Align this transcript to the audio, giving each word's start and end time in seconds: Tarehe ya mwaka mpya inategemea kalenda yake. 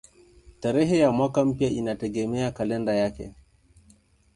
Tarehe 0.61 0.97
ya 0.97 1.11
mwaka 1.11 1.45
mpya 1.45 1.69
inategemea 1.69 2.51
kalenda 2.51 2.93
yake. 2.93 3.33